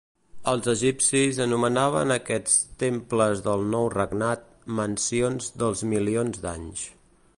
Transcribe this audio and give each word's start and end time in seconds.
Els 0.51 0.67
egipcis 0.71 1.41
anomenaven 1.43 2.13
aquests 2.15 2.55
temples 2.85 3.43
del 3.49 3.67
nou 3.75 3.91
regnat 3.97 4.43
"mansions 4.81 5.55
dels 5.65 5.85
milions 5.93 6.43
d'anys". 6.49 6.89